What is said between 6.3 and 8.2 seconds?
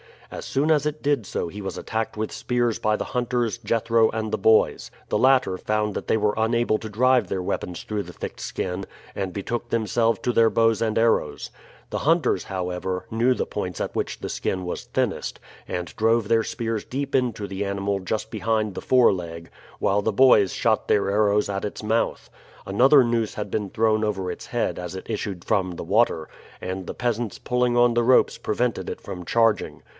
unable to drive their weapons through the